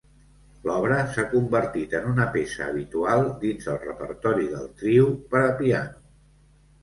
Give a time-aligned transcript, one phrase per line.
[0.67, 6.03] L'obra s'ha convertit en una peça habitual dins el repertori del trio per a piano.